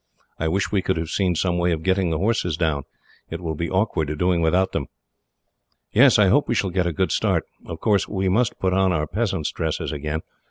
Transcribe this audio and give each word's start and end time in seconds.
I 0.39 0.47
wish 0.47 0.71
we 0.71 0.81
could 0.81 0.97
have 0.97 1.11
seen 1.11 1.35
some 1.35 1.59
way 1.59 1.71
of 1.71 1.83
getting 1.83 2.09
the 2.09 2.17
horses 2.17 2.57
down. 2.57 2.85
It 3.29 3.39
will 3.39 3.53
be 3.53 3.69
awkward 3.69 4.17
doing 4.17 4.41
without 4.41 4.71
them." 4.71 4.87
"Yes. 5.91 6.17
I 6.17 6.25
hope 6.29 6.47
we 6.47 6.55
shall 6.55 6.71
get 6.71 6.87
a 6.87 6.91
good 6.91 7.11
start. 7.11 7.43
Of 7.67 7.81
course, 7.81 8.07
we 8.07 8.27
must 8.27 8.57
put 8.57 8.73
on 8.73 8.91
our 8.91 9.05
peasant's 9.05 9.51
dresses 9.51 9.91
again. 9.91 10.21